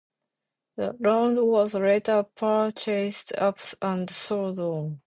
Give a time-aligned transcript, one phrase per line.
[0.77, 4.99] The land was later parcelled up and sold on.